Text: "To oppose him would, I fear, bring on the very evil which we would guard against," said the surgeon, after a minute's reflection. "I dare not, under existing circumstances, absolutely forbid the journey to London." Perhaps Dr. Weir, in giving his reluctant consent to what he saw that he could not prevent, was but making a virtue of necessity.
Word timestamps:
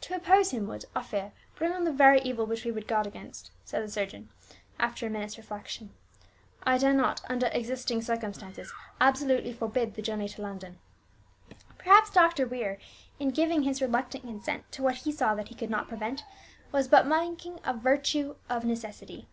"To 0.00 0.16
oppose 0.16 0.50
him 0.50 0.66
would, 0.66 0.84
I 0.96 1.02
fear, 1.04 1.30
bring 1.54 1.70
on 1.72 1.84
the 1.84 1.92
very 1.92 2.20
evil 2.22 2.44
which 2.44 2.64
we 2.64 2.72
would 2.72 2.88
guard 2.88 3.06
against," 3.06 3.52
said 3.64 3.84
the 3.84 3.88
surgeon, 3.88 4.28
after 4.80 5.06
a 5.06 5.10
minute's 5.10 5.38
reflection. 5.38 5.90
"I 6.64 6.76
dare 6.76 6.92
not, 6.92 7.20
under 7.30 7.46
existing 7.52 8.02
circumstances, 8.02 8.72
absolutely 9.00 9.52
forbid 9.52 9.94
the 9.94 10.02
journey 10.02 10.28
to 10.30 10.42
London." 10.42 10.80
Perhaps 11.78 12.10
Dr. 12.10 12.48
Weir, 12.48 12.78
in 13.20 13.30
giving 13.30 13.62
his 13.62 13.80
reluctant 13.80 14.24
consent 14.24 14.64
to 14.72 14.82
what 14.82 14.96
he 14.96 15.12
saw 15.12 15.36
that 15.36 15.46
he 15.50 15.54
could 15.54 15.70
not 15.70 15.86
prevent, 15.86 16.24
was 16.72 16.88
but 16.88 17.06
making 17.06 17.60
a 17.62 17.72
virtue 17.74 18.34
of 18.50 18.64
necessity. 18.64 19.28